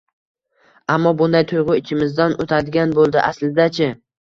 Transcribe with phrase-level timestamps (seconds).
[0.93, 3.23] ammo bunday tuyg‘u ichimizdan o‘tadigan bo‘ldi.
[3.31, 3.95] Aslida-chi?